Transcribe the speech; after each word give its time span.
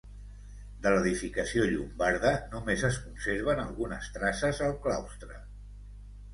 De 0.85 0.93
l'edificació 0.93 1.65
llombarda 1.73 2.33
només 2.55 2.87
es 2.91 2.99
conserven 3.03 3.63
algunes 3.67 4.11
traces 4.19 4.65
al 4.71 4.77
claustre. 4.89 5.41